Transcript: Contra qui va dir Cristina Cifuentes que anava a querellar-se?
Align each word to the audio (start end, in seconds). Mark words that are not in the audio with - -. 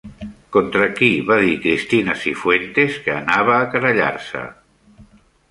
Contra 0.55 0.85
qui 0.99 1.09
va 1.27 1.37
dir 1.43 1.51
Cristina 1.65 2.15
Cifuentes 2.23 2.99
que 3.05 3.15
anava 3.19 3.55
a 3.59 3.69
querellar-se? 3.77 4.43